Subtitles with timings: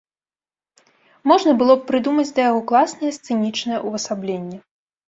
[1.33, 4.57] Можна было б прыдумаць да яго класнае сцэнічнае ўвасабленне.